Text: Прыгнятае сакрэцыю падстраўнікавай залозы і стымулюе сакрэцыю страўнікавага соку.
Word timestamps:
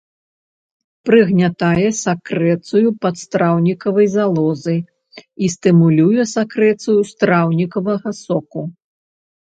Прыгнятае 1.09 1.87
сакрэцыю 2.03 2.87
падстраўнікавай 3.05 4.07
залозы 4.17 4.77
і 5.43 5.53
стымулюе 5.59 6.21
сакрэцыю 6.37 6.99
страўнікавага 7.15 8.09
соку. 8.27 8.61